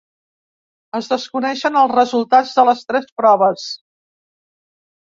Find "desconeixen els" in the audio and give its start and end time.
1.11-1.93